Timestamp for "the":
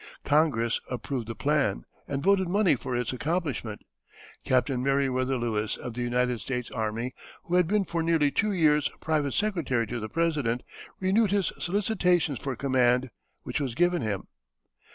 1.27-1.35, 5.93-6.01, 9.99-10.09